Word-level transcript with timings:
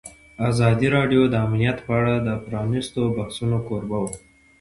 ازادي 0.49 0.87
راډیو 0.95 1.21
د 1.29 1.35
امنیت 1.47 1.77
په 1.87 1.91
اړه 1.99 2.15
د 2.27 2.29
پرانیستو 2.45 3.01
بحثونو 3.17 3.57
کوربه 3.67 3.97
وه. 4.03 4.11